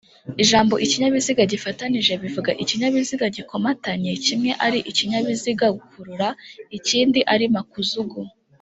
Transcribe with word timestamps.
ijambo’’ikinyabiziga 0.43 1.43
gifatanije’’bivuga 1.53 2.51
ikinyabiziga 2.63 3.25
gikomatanye, 3.35 4.11
kimwe 4.25 4.51
ali 4.65 4.79
ikinyabiziga 4.91 5.65
gukurura, 5.77 6.27
ikindi 6.77 7.19
ari 7.35 7.45
makuzugu; 7.57 8.19